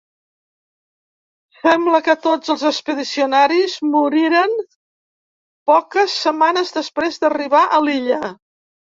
[1.57, 4.55] Sembla que tots els expedicionaris moriren
[5.73, 8.31] poques setmanes després d'arribar a l'illa.